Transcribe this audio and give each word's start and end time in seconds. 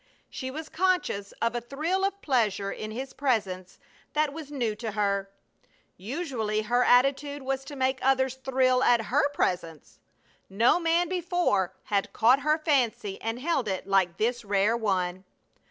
She 0.31 0.49
was 0.49 0.67
conscious 0.67 1.31
of 1.43 1.53
a 1.53 1.61
thrill 1.61 2.03
of 2.03 2.23
pleasure 2.23 2.71
in 2.71 2.89
his 2.89 3.13
presence 3.13 3.77
that 4.13 4.33
was 4.33 4.51
new 4.51 4.73
to 4.77 4.93
her. 4.93 5.29
Usually 5.95 6.63
her 6.63 6.83
attitude 6.83 7.43
was 7.43 7.63
to 7.65 7.75
make 7.75 7.99
others 8.01 8.33
thrill 8.33 8.81
at 8.81 8.99
her 9.13 9.29
presence! 9.29 9.99
No 10.49 10.79
man 10.79 11.07
before 11.07 11.75
had 11.83 12.13
caught 12.13 12.39
her 12.39 12.57
fancy 12.57 13.21
and 13.21 13.39
held 13.41 13.67
it 13.67 13.85
like 13.85 14.17
this 14.17 14.43
rare 14.43 14.75
one. 14.75 15.23